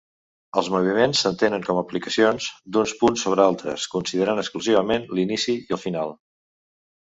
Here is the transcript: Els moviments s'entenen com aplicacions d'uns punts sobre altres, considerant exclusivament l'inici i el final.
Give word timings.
Els 0.61 0.69
moviments 0.75 1.19
s'entenen 1.25 1.65
com 1.67 1.81
aplicacions 1.81 2.47
d'uns 2.77 2.95
punts 3.03 3.27
sobre 3.27 3.45
altres, 3.45 3.87
considerant 3.95 4.45
exclusivament 4.47 5.09
l'inici 5.15 5.59
i 5.63 5.79
el 5.81 5.85
final. 5.89 6.21